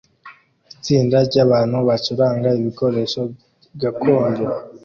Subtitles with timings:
[0.73, 3.21] Itsinda ryabantu bacuranga ibikoresho
[3.81, 4.43] gakondo